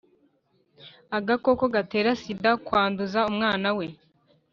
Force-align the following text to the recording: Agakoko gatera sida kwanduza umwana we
Agakoko 1.17 1.63
gatera 1.75 2.09
sida 2.21 2.51
kwanduza 2.65 3.19
umwana 3.31 3.69
we 3.77 3.87